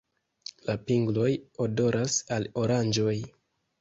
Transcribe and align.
La 0.69 0.75
pingloj 0.87 1.29
odoras 1.67 2.17
al 2.39 2.49
oranĝoj. 2.63 3.15